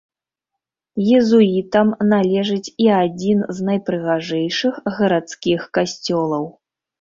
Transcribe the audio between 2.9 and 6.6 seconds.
адзін з найпрыгажэйшых гарадскіх касцёлаў.